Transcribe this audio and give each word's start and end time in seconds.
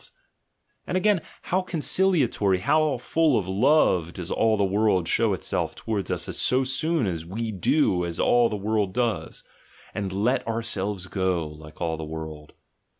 92 0.87 0.93
THE 0.93 0.93
GENEALOGY 0.93 0.99
OF 0.99 1.05
MORALS 1.05 1.21
And 1.21 1.21
again 1.21 1.31
how 1.51 1.61
conciliatory, 1.61 2.59
how 2.61 2.97
full 2.97 3.37
of 3.37 3.47
love 3.47 4.13
does 4.13 4.31
all 4.31 4.57
the 4.57 4.63
world 4.65 5.07
show 5.07 5.31
itself 5.33 5.75
towards 5.75 6.09
us 6.09 6.35
so 6.39 6.63
soon 6.63 7.05
as 7.05 7.23
we 7.23 7.51
do 7.51 8.03
as 8.03 8.19
all 8.19 8.49
the 8.49 8.55
world 8.57 8.95
does, 8.95 9.43
and 9.93 10.11
'iet 10.11 10.43
ourselves 10.47 11.05
go" 11.05 11.45
like 11.47 11.79
all 11.83 11.97
the 11.97 12.03
world. 12.03 12.53